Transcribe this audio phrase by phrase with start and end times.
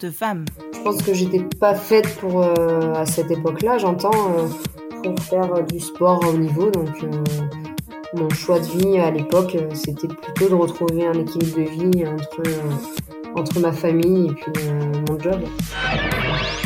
[0.00, 0.46] De femme.
[0.72, 4.10] Je pense que j'étais pas faite pour à cette époque-là, j'entends,
[5.02, 6.70] pour faire du sport au niveau.
[6.70, 6.88] Donc
[8.14, 12.42] mon choix de vie à l'époque, c'était plutôt de retrouver un équilibre de vie entre
[13.36, 14.52] entre ma famille et puis
[15.08, 15.42] mon job.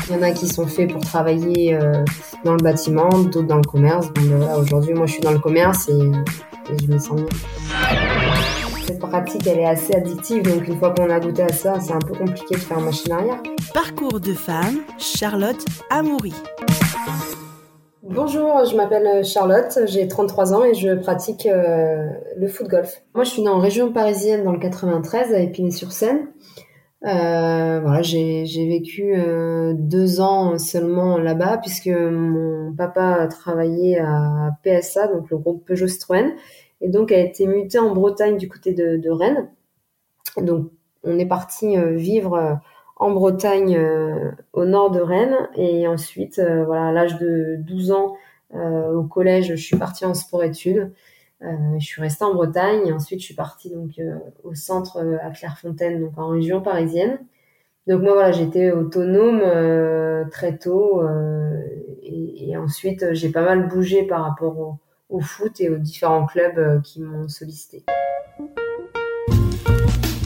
[0.08, 2.04] Il y en a qui sont faits pour travailler euh,
[2.44, 4.08] dans le bâtiment, d'autres dans le commerce.
[4.12, 6.10] Ben voilà, aujourd'hui, moi, je suis dans le commerce et,
[6.80, 7.26] je me sens bien.
[8.86, 11.92] Cette pratique, elle est assez addictive, donc une fois qu'on a goûté à ça, c'est
[11.92, 13.40] un peu compliqué de faire machine arrière.
[13.72, 16.34] Parcours de femme, Charlotte Amoury.
[18.02, 23.02] Bonjour, je m'appelle Charlotte, j'ai 33 ans et je pratique euh, le foot golf.
[23.14, 26.26] Moi, je suis née en région parisienne dans le 93 à Épinay-sur-Seine.
[27.04, 35.08] Euh, voilà, j'ai vécu euh, deux ans seulement là-bas puisque mon papa travaillait à PSA,
[35.08, 36.32] donc le groupe Peugeot Citroën,
[36.82, 39.48] et donc a été muté en Bretagne du côté de, Rennes.
[40.36, 40.70] Donc
[41.04, 42.54] on est parti euh, vivre euh,
[42.96, 43.80] en Bretagne
[44.52, 48.14] au nord de Rennes et ensuite voilà à l'âge de 12 ans
[48.54, 50.92] au collège je suis partie en sport études
[51.44, 54.98] euh, je suis restée en Bretagne et ensuite je suis partie donc euh, au centre
[54.98, 57.18] euh, à Clairefontaine, donc en région parisienne.
[57.88, 59.40] Donc moi voilà, j'étais autonome
[60.30, 61.02] très tôt
[62.02, 64.78] et, et, ensuite j'ai pas mal bougé par rapport au,
[65.12, 67.84] au foot et aux différents clubs qui m'ont sollicité.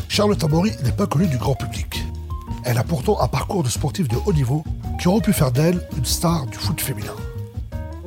[0.09, 2.03] Charlotte Amaury n'est pas connue du grand public.
[2.65, 4.65] Elle a pourtant un parcours de sportif de haut niveau
[4.99, 7.15] qui aurait pu faire d'elle une star du foot féminin.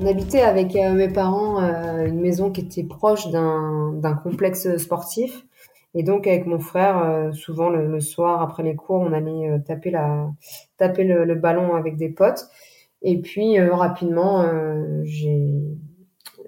[0.02, 5.46] On habitait avec euh, mes parents euh, une maison qui était proche d'un complexe sportif.
[5.94, 9.92] Et donc avec mon frère, euh, souvent le, soir après les cours, on allait taper,
[9.92, 10.32] la,
[10.78, 12.48] taper le, ballon avec des potes.
[13.02, 14.46] Et puis rapidement,
[15.04, 15.54] j'ai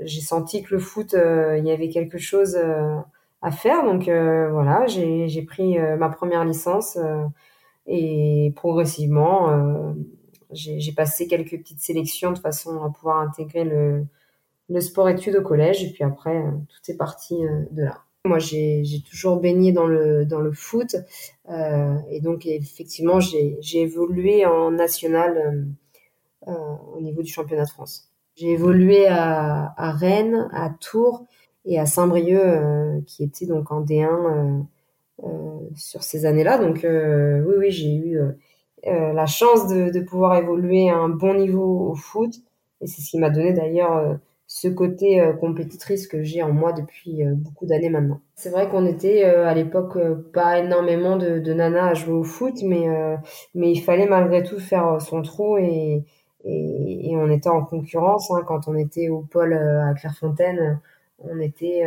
[0.08, 2.58] senti que le foot, il y avait quelque chose
[3.42, 3.84] à faire.
[3.84, 6.98] Donc voilà, j'ai pris ma première licence
[7.88, 9.94] et progressivement
[10.54, 14.06] j'ai passé quelques petites sélections de façon à pouvoir intégrer le,
[14.80, 15.84] sport-études au collège.
[15.84, 18.04] Et puis après, euh, tout est parti euh, de là.
[18.26, 20.96] Moi, j'ai toujours baigné dans le, foot.
[21.50, 25.74] Euh, et donc, effectivement, j'ai évolué en national
[26.48, 26.52] euh,
[26.96, 28.11] au niveau du championnat de France.
[28.36, 31.26] J'ai évolué à, à, Rennes, à Tours
[31.66, 34.66] et à Saint-Brieuc, qui était donc en D1
[35.76, 36.58] sur ces années-là.
[36.58, 38.20] Donc, oui, oui, j'ai eu
[38.88, 42.34] euh, la chance de, de, pouvoir évoluer à un bon niveau au foot.
[42.82, 44.16] Et c'est ce qui m'a donné d'ailleurs euh,
[44.48, 48.22] ce côté euh, compétitrice que j'ai en moi depuis beaucoup d'années maintenant.
[48.36, 50.00] C'est vrai qu'on était à l'époque
[50.34, 52.88] pas énormément de, de nanas à jouer au foot, mais,
[53.54, 56.04] mais il fallait malgré tout faire son trou et,
[56.44, 58.32] et, et on était en concurrence.
[58.32, 60.80] Hein, quand on était au pôle à Clairefontaine,
[61.20, 61.84] on était,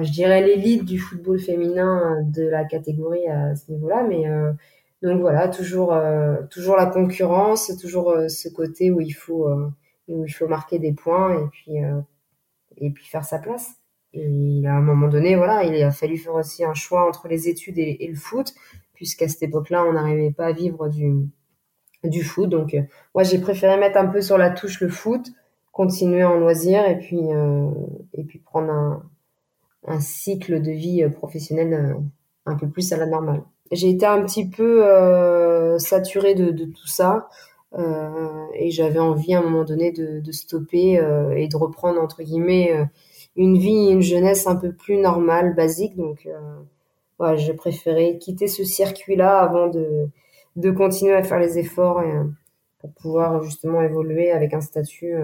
[0.00, 4.26] je dirais, l'élite du football féminin de la catégorie à ce niveau-là, mais
[5.02, 9.68] donc voilà, toujours, euh, toujours la concurrence, toujours euh, ce côté où il faut, euh,
[10.06, 11.72] où il faut marquer des points et puis,
[12.76, 13.72] et puis faire sa place.
[14.12, 17.48] Et à un moment donné, voilà, il a fallu faire aussi un choix entre les
[17.48, 18.52] études et, le foot,
[18.94, 21.28] puisqu'à cette époque-là, on n'arrivait pas à vivre du,
[22.04, 22.48] du foot.
[22.48, 22.76] Donc,
[23.14, 25.28] moi, j'ai préféré mettre un peu sur la touche le foot,
[25.72, 27.20] continuer en loisir et puis,
[28.14, 29.02] et puis prendre un,
[29.86, 31.96] un cycle de vie professionnelle
[32.46, 33.42] un peu plus à la normale
[33.72, 37.28] j'ai été un petit peu euh, saturée de, de, tout ça
[37.74, 42.00] euh, et j'avais envie à un moment donné de, de stopper euh, et de reprendre
[42.00, 42.84] entre guillemets euh,
[43.34, 45.96] une vie, une jeunesse un peu plus normale, basique.
[45.96, 46.28] Donc,
[47.18, 50.08] voilà, j'ai préféré quitter ce circuit-là avant de,
[50.56, 52.12] de continuer à faire les efforts et,
[52.78, 55.14] pour pouvoir justement évoluer avec un statut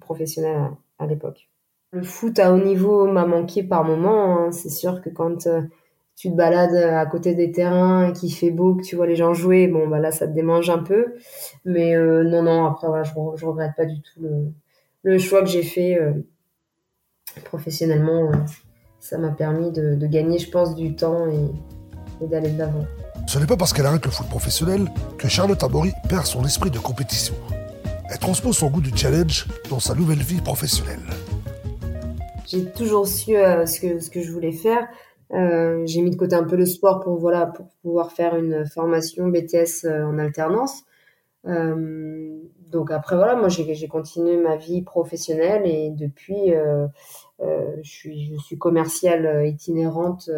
[0.00, 1.48] professionnel à, l'époque.
[1.92, 4.38] Le foot à haut niveau m'a manqué par moments.
[4.38, 4.52] Hein.
[4.52, 5.48] C'est sûr que quand
[6.16, 9.34] tu te balades à côté des terrains, qu'il fait beau, que tu vois les gens
[9.34, 11.14] jouer, bon bah là ça te démange un peu.
[11.64, 13.14] Mais euh, non non, après voilà, je,
[13.46, 14.20] regrette pas du tout
[15.02, 16.12] le, choix que j'ai fait euh,
[17.44, 18.30] professionnellement.
[18.30, 18.36] Euh,
[18.98, 21.50] ça m'a permis de, de, gagner, je pense, du temps et,
[22.22, 22.84] et d'aller de l'avant.
[23.26, 24.86] Ce n'est pas parce qu'elle arrête le foot professionnel
[25.18, 27.34] que Charlotte Amaury perd son esprit de compétition.
[28.10, 31.00] Elle transpose son goût du challenge dans sa nouvelle vie professionnelle.
[32.46, 34.86] J'ai toujours su ce, que, ce que je voulais faire.
[35.32, 38.64] Euh, j'ai mis de côté un peu le sport pour voilà pour pouvoir faire une
[38.66, 40.84] formation BTS euh, en alternance.
[41.46, 42.38] Euh,
[42.70, 46.86] donc après voilà, moi j'ai continué ma vie professionnelle et depuis euh,
[47.40, 50.30] euh je suis je suis commerciale itinérante.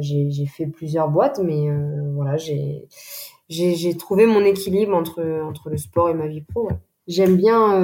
[0.00, 1.68] J'ai fait plusieurs boîtes, mais
[2.14, 6.68] voilà j'ai trouvé mon équilibre entre entre le sport et ma vie pro.
[7.06, 7.82] J'aime bien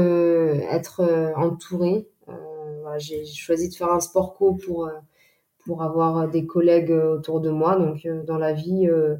[0.70, 1.02] être
[1.36, 2.08] entourée.
[2.98, 4.88] J'ai choisi de faire un sport co pour
[5.68, 7.76] pour avoir des collègues autour de moi.
[7.76, 9.16] Donc euh, dans la vie, euh,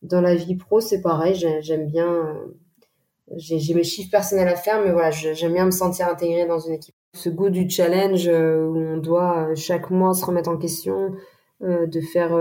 [0.00, 1.34] dans la vie pro, c'est pareil.
[1.60, 2.34] J'aime bien.
[3.36, 6.74] J'ai mes chiffres personnels à faire, mais voilà, j'aime bien me sentir intégrée dans une
[6.74, 6.94] équipe.
[7.14, 11.12] Ce goût du challenge où on doit chaque mois se remettre en question,
[11.62, 12.36] de faire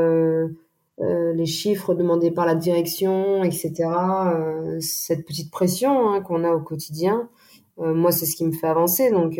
[1.00, 3.90] les chiffres demandés par la direction, etc.
[4.80, 7.30] cette petite pression hein, qu'on a au quotidien,
[7.78, 9.12] moi, c'est ce qui me fait avancer.
[9.12, 9.40] Donc,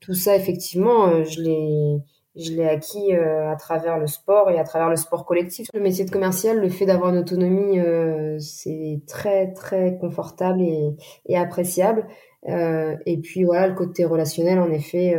[0.00, 2.02] tout ça, effectivement, je l'ai
[2.36, 5.68] je l'ai acquis euh, à travers le sport et à travers le sport collectif.
[5.74, 11.36] Le métier de commercial, le fait d'avoir une autonomie, euh, c'est très très confortable et,
[11.36, 12.06] appréciable.
[12.48, 15.14] Euh, et puis voilà, le côté relationnel, en effet,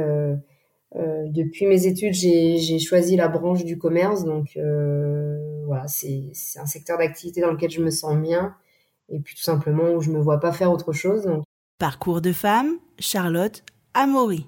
[0.96, 4.58] euh, euh, depuis mes études, j'ai choisi la branche du commerce, donc
[5.66, 8.56] voilà, c'est un secteur d'activité dans lequel je me sens bien,
[9.10, 11.24] et puis tout simplement où je me vois pas faire autre chose.
[11.24, 11.44] Donc.
[11.80, 13.64] Parcours de femme, Charlotte
[13.94, 14.48] Amaury.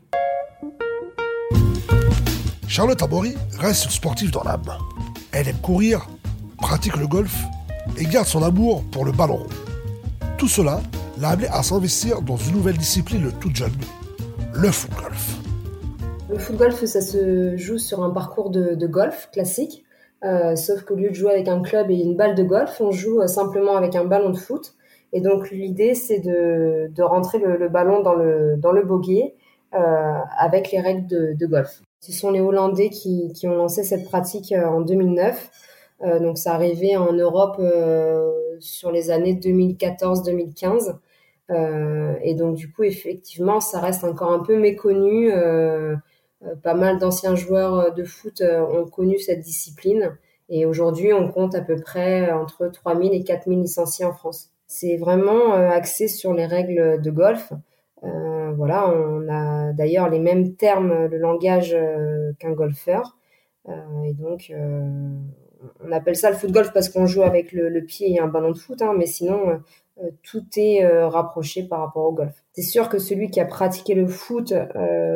[2.68, 4.78] Charlotte Amaury reste sportive dans l'âme.
[5.32, 6.08] Elle aime courir,
[6.58, 7.44] pratique le golf
[7.98, 9.48] et garde son amour pour le ballon rond.
[10.38, 10.82] Tout cela
[11.20, 13.72] l'a amené à s'investir dans une nouvelle discipline toute jeune,
[14.54, 15.35] le foot golf.
[16.36, 19.86] Le foot golf, ça se joue sur un parcours de, golf classique,
[20.26, 22.92] euh, sauf qu'au lieu de jouer avec un club et une balle de golf, on
[22.92, 24.74] joue euh, simplement avec un ballon de foot.
[25.14, 29.78] Et donc l'idée, c'est de, rentrer le, ballon dans le, dans le euh,
[30.38, 31.82] avec les règles de golf.
[32.02, 35.50] Ce sont les Hollandais qui, qui ont lancé cette pratique en 2009.
[36.02, 37.62] Euh, donc ça arrivait en Europe
[38.60, 40.98] sur les années 2014-2015.
[41.52, 45.32] Euh, et donc du coup, effectivement, ça reste encore un peu méconnu.
[46.64, 50.18] Pas mal d'anciens joueurs de foot ont connu cette discipline.
[50.50, 54.50] Et aujourd'hui, on compte à peu près entre 3000 et 4000 licenciés en France.
[54.68, 57.52] C'est vraiment axé sur les règles de golf.
[58.06, 63.18] Euh, voilà, on a d'ailleurs les mêmes termes, le langage euh, qu'un golfeur.
[63.68, 64.54] Euh, et donc,
[65.84, 68.52] on appelle ça le foot golf parce qu'on joue avec le, pied et un ballon
[68.52, 69.60] de foot, hein, mais sinon,
[70.24, 72.34] tout est rapproché par rapport au golf.
[72.54, 74.54] C'est sûr que celui qui a pratiqué le foot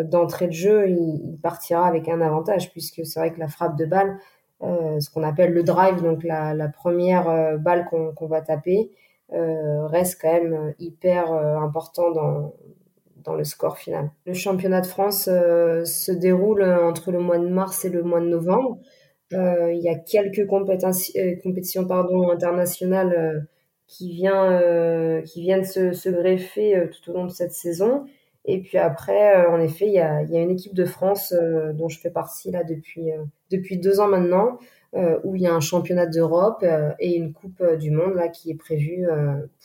[0.05, 3.85] d'entrée de jeu, il, partira avec un avantage, puisque c'est vrai que la frappe de
[3.85, 4.17] balle,
[4.61, 8.91] ce qu'on appelle le drive, donc la, première balle qu'on va taper,
[9.31, 12.53] reste quand même hyper important dans,
[13.23, 14.11] dans le score final.
[14.25, 18.19] Le championnat de France euh, se déroule entre le mois de mars et le mois
[18.19, 18.79] de novembre.
[19.33, 21.87] Euh, il y a quelques euh, compétitions
[22.31, 23.47] internationales
[23.89, 24.61] qui, vient,
[25.25, 28.05] qui viennent se, se greffer tout au long de cette saison.
[28.45, 31.33] Et puis après, en effet, il y a, y a une équipe de France
[31.73, 33.09] dont je fais partie là depuis,
[33.51, 34.59] depuis deux ans maintenant,
[35.23, 36.63] où il y a un championnat d'Europe
[36.99, 39.07] et une Coupe du Monde là qui est prévue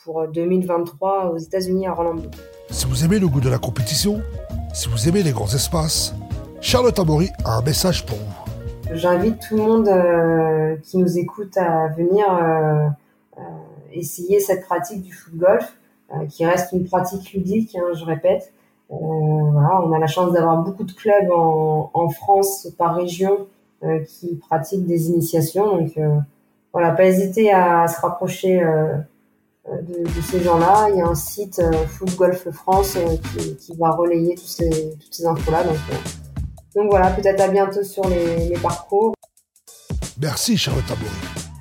[0.03, 2.31] pour 2023 aux États-Unis à Orlando.
[2.71, 4.23] Si vous aimez le goût de la compétition,
[4.73, 6.15] si vous aimez les grands espaces,
[6.65, 8.95] Charlotte Amaury a un message pour vous.
[8.95, 12.89] J'invite tout le monde euh, qui nous écoute à venir euh, euh,
[13.95, 15.77] essayer cette pratique du foot golf,
[16.29, 18.53] qui reste une pratique ludique, hein, je répète.
[18.89, 23.47] voilà, on a la chance d'avoir beaucoup de clubs en, France par région
[24.07, 25.79] qui pratiquent des initiations.
[25.79, 25.99] Donc
[26.73, 28.63] voilà, pas hésiter à se rapprocher
[29.71, 30.89] euh, de, ces gens-là.
[30.91, 33.17] Il y a un site euh, Foot Golf France euh,
[33.59, 35.65] qui, va relayer toutes ces infos-là.
[35.65, 35.77] Donc,
[36.75, 39.15] donc voilà, peut-être à bientôt sur les, parcours.
[40.21, 41.54] Merci Charlotte Taboury.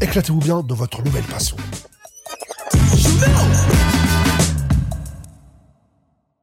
[0.00, 1.56] Éclatez-vous bien de votre nouvelle passion.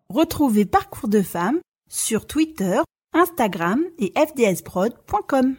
[0.10, 2.80] Retrouvez Parcours de femmes sur Twitter,
[3.14, 5.56] Instagram et fdsprod.com.